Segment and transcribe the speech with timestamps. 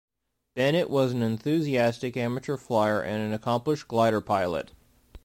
[0.55, 4.71] Bennett was an enthusiastic amateur flier and an accomplished glider pilot.